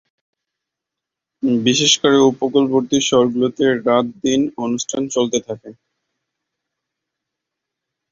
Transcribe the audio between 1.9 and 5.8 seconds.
করে উপকূলবর্তী শহরগুলোতে রাত-দিন অনুষ্ঠান চলতে থাকে।